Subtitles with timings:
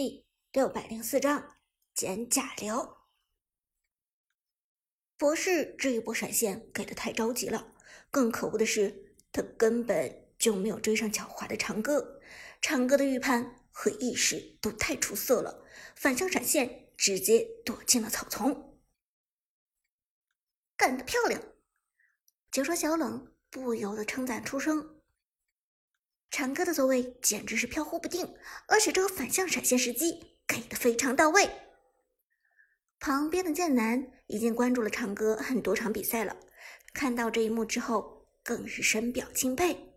[0.00, 1.56] 第六百零四章
[1.92, 2.98] 减甲流。
[5.16, 7.74] 博士这一波闪现给的太着急了，
[8.08, 12.20] 更可恶的是，他根本就没有追上狡猾的长歌。
[12.60, 15.66] 长歌的预判和意识都太出色了，
[15.96, 18.80] 反向闪现直接躲进了草丛。
[20.76, 21.42] 干得漂亮！
[22.52, 24.97] 解说小冷不由得称赞出声。
[26.30, 28.34] 长歌的走位简直是飘忽不定，
[28.68, 31.50] 而且这个反向闪现时机给的非常到位。
[33.00, 36.36] 旁边的剑南已经关注了长歌很多场比赛了，
[36.92, 39.94] 看到这一幕之后，更是深表钦佩。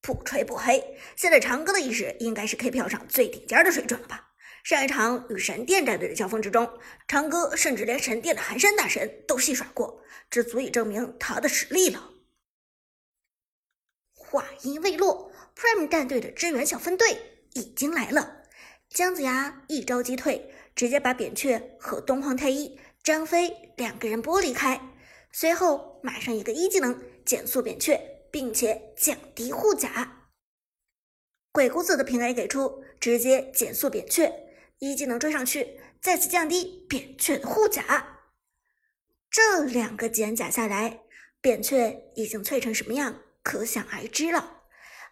[0.00, 4.28] 不吹不黑，现在长歌的意识应该是 KPL 上最顶尖的水准了吧？
[4.64, 12.12] 上一场与神殿战队的交锋之中，长歌甚至连神殿的寒山大神都戏耍过，这足以证明他的实力了。
[14.30, 17.18] 话音未落，Prime 战队的支援小分队
[17.54, 18.44] 已经来了。
[18.88, 24.80] 姜子牙一招击退，直接把扁鹊和东皇太一、张飞两个人剥离开，
[25.32, 30.28] 随后马上一个一技能减速扁鹊，并且降低护甲。
[31.50, 34.32] 鬼谷子的平 A 给出，直接减速扁鹊，
[34.78, 38.20] 一技能追上去，再次降低扁鹊的护甲。
[39.28, 41.00] 这两个减甲下来，
[41.40, 44.62] 扁鹊已经脆成什么样，可想而知了。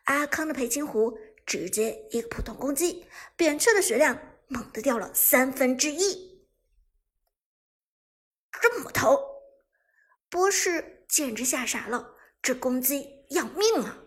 [0.05, 1.19] 阿康的裴擒虎。
[1.49, 6.47] 直接一个普通攻击，扁鹊的血量猛地掉了三分之一，
[8.61, 9.17] 这么疼！
[10.29, 14.05] 波士简直吓傻了，这攻击要命啊！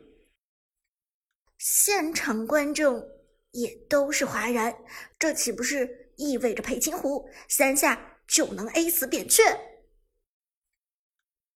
[1.57, 3.09] 现场观众
[3.49, 4.85] 也都是哗然，
[5.17, 9.41] 这岂不是意味着裴擒虎三下就能 A 死扁鹊？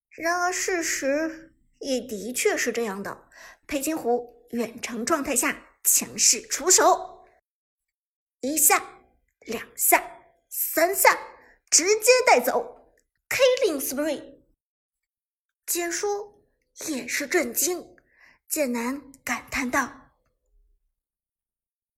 [0.09, 3.29] 然而事实也的确是这样的，
[3.67, 5.61] 裴擒虎远程状态下。
[5.87, 7.27] 强势出手，
[8.39, 8.83] 一下、
[9.41, 10.03] 两下、
[10.49, 11.15] 三下，
[11.69, 12.91] 直接带走
[13.30, 14.39] ，killing spree。
[15.67, 16.41] 解说
[16.87, 17.95] 也是震惊，
[18.49, 20.15] 剑南感叹道：“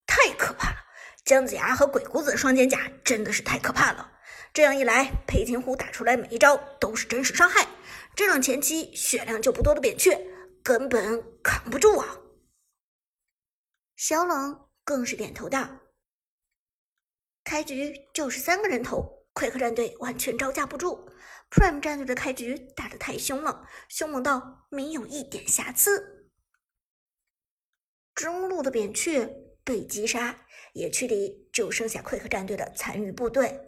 [0.05, 0.77] 太可怕了！
[1.23, 4.16] 姜子牙和鬼谷子双肩甲真的是太可怕了。
[4.53, 7.68] 这样一来，裴擒虎打出来每一招都是真实伤害，
[8.16, 10.19] 这让前期血量就不多的扁鹊
[10.63, 12.18] 根本扛不住啊！”
[13.96, 15.81] 小冷更是点头道
[17.44, 21.09] ：“开局就是三个人头，Quick 战队完全招架不住。
[21.50, 26.29] Prime 战队的开局打得太凶了，凶猛到没有一点瑕疵。
[28.14, 29.29] 中路的扁鹊
[29.64, 33.66] 被击杀，野区里就剩下 Quick 战队的残余部队，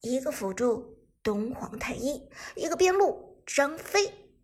[0.00, 4.34] 一个辅助东皇太一，一个边路张飞，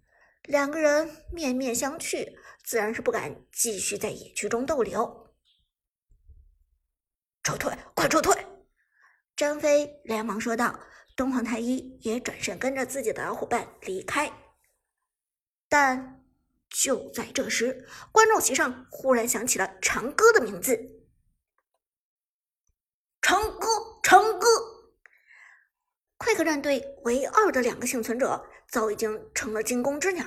[0.45, 5.35] 两个人面面相觑。”自然是不敢继续在野区中逗留，
[7.43, 8.47] 撤退，快撤退！
[9.35, 10.79] 张飞连忙说道。
[11.15, 14.33] 东皇太一也转身跟着自己的小伙伴离开。
[15.69, 16.25] 但
[16.71, 21.05] 就在这时，观众席上忽然响起了长歌的名字
[23.21, 23.67] ：“长歌，
[24.03, 24.47] 长歌
[26.33, 30.25] ！”Quick 战队唯二的两个幸存者早已经成了惊弓之鸟，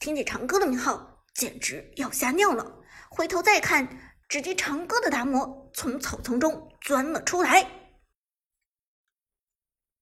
[0.00, 1.24] 听见长歌的名号。
[1.32, 2.80] 简直要吓尿了！
[3.10, 7.68] 回头再看，只见长歌的达摩从草丛中钻了出来。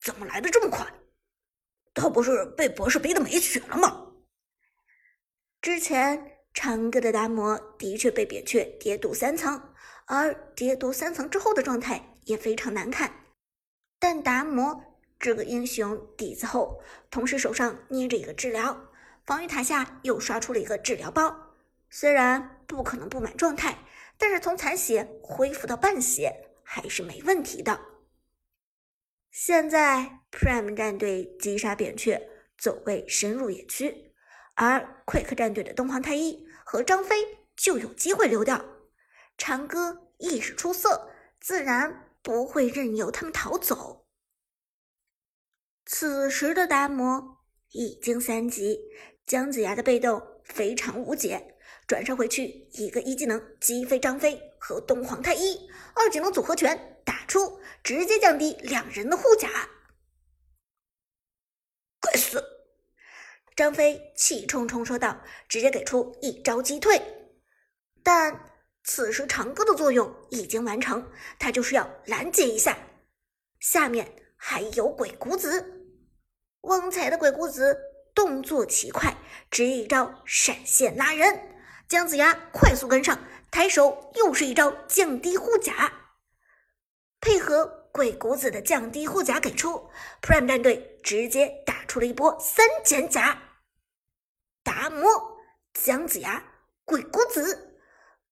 [0.02, 0.86] 怎么来的这么快？
[1.94, 4.08] 他不是被博士逼的没血了吗？
[5.62, 9.74] 之前长歌的达摩的确被扁鹊跌毒三层，
[10.06, 13.10] 而跌毒三层之后的状态也非常难看。
[13.98, 14.91] 但达摩
[15.22, 18.88] 这个英雄底子厚，同时手上捏着一个治疗。
[19.24, 21.54] 防御塔下又刷出了一个治疗包，
[21.88, 23.78] 虽然不可能布满状态，
[24.18, 27.80] 但是从残血恢复到半血还是没问题的。
[29.30, 32.20] 现在 Prime 战队击杀扁鹊，
[32.58, 34.12] 走位深入野区，
[34.54, 38.64] 而 Quick 战队的东皇太一和张飞就有机会溜掉。
[39.38, 44.01] 长歌意识出色，自然不会任由他们逃走。
[45.94, 47.36] 此时的达摩
[47.72, 48.80] 已经三级。
[49.26, 51.54] 姜子牙的被动非常无解，
[51.86, 59.50] 转身回去，一个一技能击飞张飞和东皇太一，二技能组合拳打出，直接降低两人的护甲。
[62.00, 62.42] 该死！
[63.54, 67.00] 张飞气冲冲说道，直接给出一招击退。
[68.02, 68.50] 但
[68.82, 72.78] 此时长歌的作用已经完成，他就是要拦截一下。
[73.60, 75.81] 下面还有鬼谷子，
[76.62, 77.88] 旺财的鬼谷子。
[78.14, 79.16] 动作奇快，
[79.50, 81.48] 只一招闪现拉人，
[81.88, 83.18] 姜子牙快速跟上，
[83.50, 85.90] 抬手又是一招降低护甲，
[87.22, 89.88] 配合鬼谷子的降低护甲给出
[90.20, 93.40] ，Prime 战队直接打出了一波三减甲。
[94.62, 95.06] 达摩、
[95.72, 96.44] 姜子牙、
[96.84, 97.80] 鬼谷子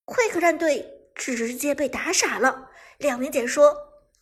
[0.04, 2.68] ，Quick 战队直接被打傻了，
[2.98, 3.74] 两名解说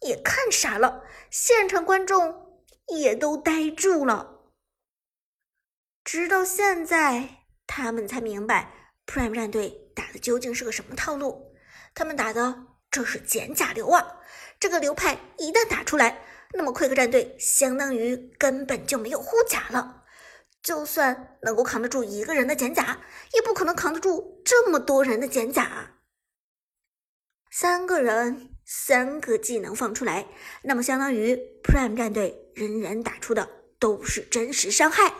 [0.02, 1.02] 也看傻了，
[1.32, 2.47] 现场观众
[2.88, 4.50] 也都呆住了。
[6.04, 9.84] 直到现在，他们才明白 Prime 战队。
[9.98, 11.56] 打的究竟是个什么套路？
[11.92, 14.20] 他们打的这是减甲流啊！
[14.60, 16.24] 这个流派一旦打出来，
[16.54, 20.04] 那么 Quick 战队相当于根本就没有护甲了。
[20.62, 23.00] 就算能够扛得住一个人的减甲，
[23.34, 25.96] 也不可能扛得住这么多人的减甲。
[27.50, 30.26] 三个人，三个技能放出来，
[30.62, 33.48] 那么相当于 Prime 战队人人打出的
[33.78, 35.14] 都是真实伤害。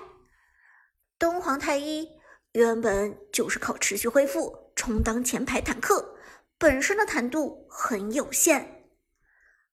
[1.18, 2.10] 东皇太一
[2.52, 4.68] 原本就是靠持续恢复。
[4.76, 6.14] 充当前排坦克，
[6.56, 8.84] 本身的坦度很有限，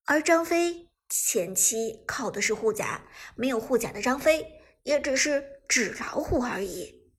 [0.06, 3.04] 而张飞前期靠的是护甲，
[3.36, 7.14] 没有护甲的张飞也只是纸老虎而已。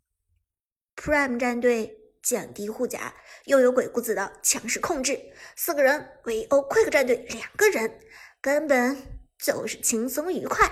[0.97, 3.15] Prime 战队降低护甲，
[3.45, 8.01] 又有鬼谷子的强势控制，四个人围殴 Quick 战队两个人，
[8.41, 10.69] 根本就是轻松愉快。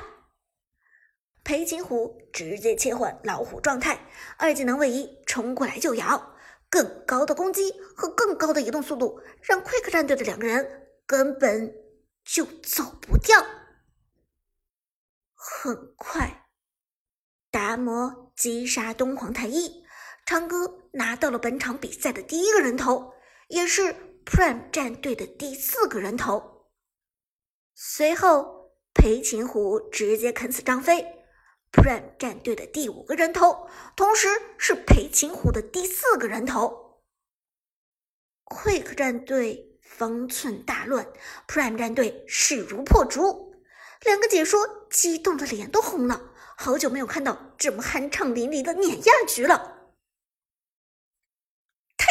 [1.45, 4.05] 裴擒虎直接切换老虎状态，
[4.37, 6.35] 二技能位移冲过来就咬。
[6.69, 11.73] 更高的攻击和更高的移动速度，让 Quick 战队的两个人根本
[12.25, 13.47] 就走不掉。
[15.35, 16.49] 很快，
[17.53, 19.84] 达摩击杀东皇太一，
[20.27, 23.13] 昌哥拿到了本场比赛的第一个人头，
[23.49, 23.95] 也是
[24.25, 26.69] Prime 战队的第四个人头。
[27.75, 31.05] 随后，裴擒虎直接啃死张飞。
[31.73, 37.03] Prime 战队的第五个人头，同时是裴擒虎的第四个人头。
[38.45, 41.07] Quick 战队方寸大乱
[41.49, 43.53] ，Prime 战队势如破竹。
[44.05, 49.74] 两个解说激动的脸都红了，好久没有看到这么酣畅淋漓的碾压局了，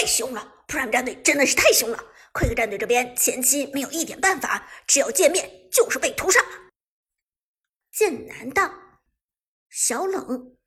[0.04, 1.98] 太凶了！Prime 战队真的是太凶了。
[2.34, 6.42] Quick 战队这边前期没有一点办法，只要见面就是被屠杀。
[7.90, 8.70] 剑南道。
[9.70, 10.58] 小冷，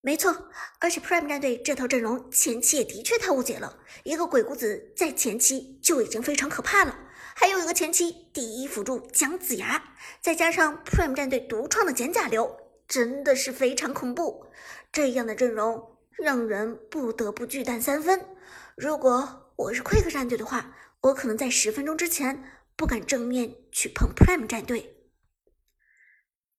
[0.00, 0.50] 没错，
[0.80, 3.78] 而且 Prime 战队这套阵容前期也的确太无解了。
[4.02, 6.98] 一个鬼谷子在前期就已经非常可怕了，
[7.36, 12.58] 还有一个前期第一辅助姜子牙，再加上 Prime 战队独创的减甲流，
[12.88, 14.46] 真的是非常恐怖。
[14.90, 18.36] 这样的阵容让人不得不惧惮三分。
[18.76, 22.44] 如果我是 Quick 战队的话，我可能在十分钟之前
[22.76, 25.10] 不敢正面去碰 Prime 战队。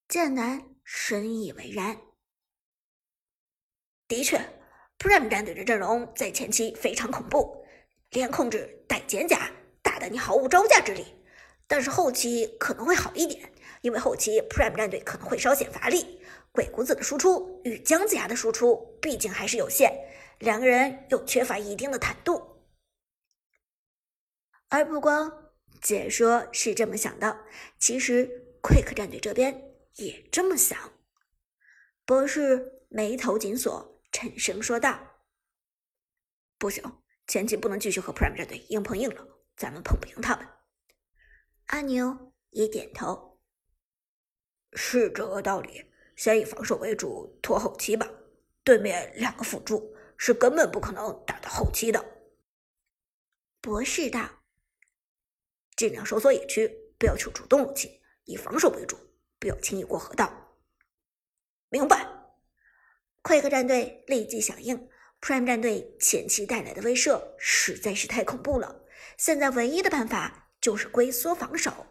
[0.07, 0.71] 剑南。
[0.83, 2.01] 深以为然。
[4.09, 4.37] 的确
[4.99, 7.65] ，Prime 战队的阵容在前期非常恐怖，
[8.09, 9.51] 连控制带减甲，
[9.81, 11.05] 打得你毫无招架之力。
[11.65, 16.21] 但是后期可能会好一点，因为后期 Prime 战队可能会稍显乏力。
[16.51, 19.91] 鬼谷子的输出与姜子牙的输出毕竟还是有限，
[20.39, 22.65] 两个人又缺乏一定的坦度。
[24.69, 27.45] 而不光解说是这么想的，
[27.77, 28.27] 其实
[28.61, 29.69] Quick 战队这边。
[29.95, 30.93] 也这么想，
[32.05, 34.97] 博士眉头紧锁，沉声说道
[36.57, 36.81] ：“不行，
[37.27, 39.27] 前期不能继续和 Prime 战队硬碰硬了，
[39.57, 40.47] 咱们碰不赢他们。”
[41.67, 43.41] 阿牛也点头
[44.71, 45.90] ：“是这个道理，
[46.21, 48.07] 先以防守为主，拖后期吧。
[48.63, 52.05] 对面两个辅助是根本不可能打到后期的。”
[53.59, 54.43] 博士道
[55.75, 57.89] ：“尽量收缩野区，不要求主动入侵，
[58.25, 58.95] 以防守为主。”
[59.39, 60.31] 不要轻易过河道。
[61.69, 62.07] 明白。
[63.23, 64.89] 快克战队立即响应。
[65.19, 68.83] Prime 战队前期带来的威慑实在是太恐怖了，
[69.17, 71.87] 现在唯一的办法就是龟缩防守。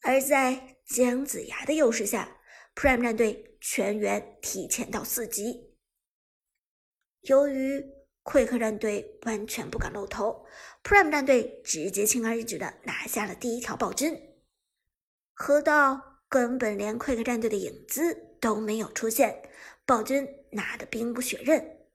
[0.00, 2.35] 而在姜子牙的优势下
[2.76, 5.74] ，Prime 战队全员提前到四级。
[7.22, 7.84] 由于
[8.22, 10.46] Quick 战队完全不敢露头
[10.84, 14.16] ，Prime 战队直接轻而易举的拿下了第一条暴君。
[15.34, 16.12] 河道。
[16.28, 19.48] 根本连 Quick 战队的影子都没有出现，
[19.86, 21.86] 暴君拿的兵不血刃。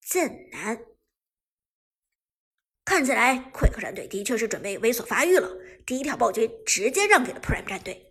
[0.00, 0.82] 剑南，
[2.86, 8.07] 看起来 Quick 战队的确是准备猥琐发育了，第一条暴君直接让给了 Prime 战队。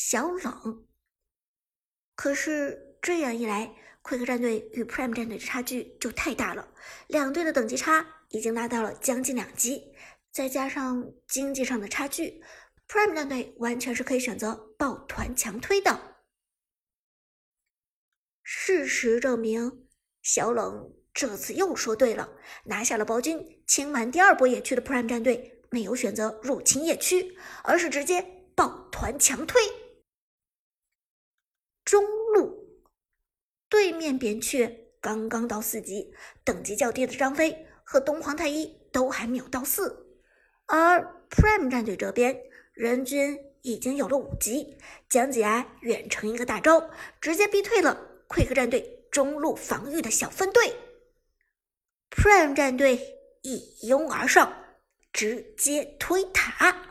[0.00, 0.86] 小冷，
[2.14, 3.74] 可是这样一来
[4.04, 6.72] ，Quick 战队与 Prime 战队的差距就太大了，
[7.08, 9.92] 两队的等级差已经拉到了将近两级，
[10.30, 12.44] 再加上经济上的差距。
[12.86, 16.20] Prime 战队完全是可以选择抱团强推的。
[18.44, 19.88] 事实证明，
[20.22, 22.36] 小冷这次又说对了，
[22.66, 23.64] 拿下了暴君。
[23.66, 29.60] 清完第二波野区的 Prime 战队没有选择入侵野区，而是直接抱团强推。
[31.88, 32.04] 中
[32.34, 32.84] 路
[33.70, 36.12] 对面扁鹊刚刚到四级，
[36.44, 40.20] 等级较低的张飞和东皇太一都还没有到四，
[40.66, 42.42] 而 Prime 战队这边
[42.74, 44.76] 人均已经有了五级。
[45.08, 46.90] 姜子牙远程一个大招，
[47.22, 50.76] 直接逼退了 Quick 战队中路防御的小分队。
[52.10, 53.00] Prime 战队
[53.40, 54.52] 一拥而上，
[55.10, 56.87] 直接推塔。